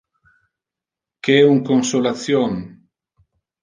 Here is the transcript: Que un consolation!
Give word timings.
Que 1.23 1.37
un 1.51 1.63
consolation! 1.69 2.61